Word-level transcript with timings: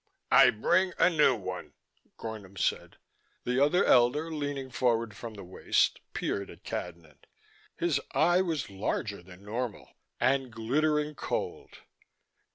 "I 0.31 0.49
bring 0.49 0.93
a 0.97 1.11
new 1.11 1.35
one," 1.35 1.73
Gornom 2.17 2.57
said. 2.57 2.97
The 3.43 3.63
other 3.63 3.85
elder, 3.85 4.33
leaning 4.33 4.71
forward 4.71 5.15
from 5.15 5.35
the 5.35 5.43
waist, 5.43 5.99
peered 6.13 6.49
at 6.49 6.63
Cadnan. 6.63 7.19
His 7.77 8.01
eye 8.11 8.41
was 8.41 8.71
larger 8.71 9.21
than 9.21 9.45
normal, 9.45 9.91
and 10.19 10.49
glittering 10.51 11.13
cold. 11.13 11.81